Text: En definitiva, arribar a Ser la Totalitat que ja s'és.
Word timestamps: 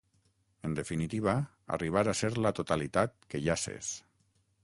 En 0.67 0.71
definitiva, 0.79 1.35
arribar 1.75 2.03
a 2.07 2.15
Ser 2.21 2.33
la 2.47 2.53
Totalitat 2.61 3.15
que 3.35 3.45
ja 3.49 3.61
s'és. 3.65 3.93